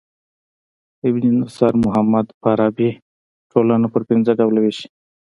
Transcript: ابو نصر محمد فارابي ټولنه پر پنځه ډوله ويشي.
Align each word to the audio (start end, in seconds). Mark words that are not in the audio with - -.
ابو 1.05 1.19
نصر 1.39 1.73
محمد 1.85 2.27
فارابي 2.41 2.89
ټولنه 3.51 3.87
پر 3.93 4.01
پنځه 4.09 4.31
ډوله 4.39 4.59
ويشي. 4.61 4.87